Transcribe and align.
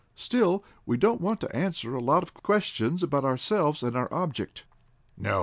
"Still, 0.15 0.63
we 0.83 0.97
don't 0.97 1.21
want 1.21 1.39
to 1.41 1.55
answer 1.55 1.93
a 1.93 2.01
lot 2.01 2.23
of 2.23 2.33
questions 2.33 3.03
about 3.03 3.23
ourselves 3.23 3.83
and 3.83 3.95
our 3.95 4.11
object." 4.11 4.63
"No. 5.15 5.39